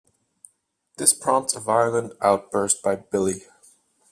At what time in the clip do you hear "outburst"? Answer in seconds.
2.23-2.81